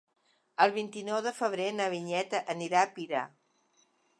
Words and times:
El 0.63 0.71
vint-i-nou 0.77 1.19
de 1.27 1.33
febrer 1.41 1.67
na 1.81 1.91
Vinyet 1.93 2.35
anirà 2.55 2.83
a 2.87 2.91
Pira. 2.99 3.25